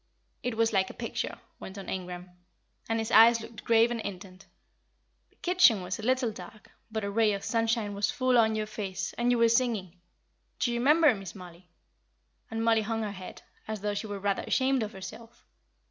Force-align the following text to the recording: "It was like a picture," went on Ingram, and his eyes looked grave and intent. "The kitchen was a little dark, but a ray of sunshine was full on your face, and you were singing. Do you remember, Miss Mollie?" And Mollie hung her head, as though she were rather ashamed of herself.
"It 0.41 0.57
was 0.57 0.73
like 0.73 0.89
a 0.89 0.95
picture," 0.95 1.37
went 1.59 1.77
on 1.77 1.87
Ingram, 1.87 2.31
and 2.89 2.97
his 2.97 3.11
eyes 3.11 3.39
looked 3.39 3.63
grave 3.63 3.91
and 3.91 4.01
intent. 4.01 4.47
"The 5.29 5.35
kitchen 5.35 5.83
was 5.83 5.99
a 5.99 6.01
little 6.01 6.31
dark, 6.31 6.71
but 6.91 7.03
a 7.03 7.09
ray 7.11 7.33
of 7.33 7.43
sunshine 7.43 7.93
was 7.93 8.09
full 8.09 8.35
on 8.39 8.55
your 8.55 8.65
face, 8.65 9.13
and 9.13 9.29
you 9.29 9.37
were 9.37 9.47
singing. 9.47 10.01
Do 10.57 10.71
you 10.73 10.79
remember, 10.79 11.13
Miss 11.13 11.35
Mollie?" 11.35 11.69
And 12.49 12.65
Mollie 12.65 12.81
hung 12.81 13.03
her 13.03 13.11
head, 13.11 13.43
as 13.67 13.81
though 13.81 13.93
she 13.93 14.07
were 14.07 14.17
rather 14.17 14.41
ashamed 14.41 14.81
of 14.81 14.93
herself. 14.93 15.45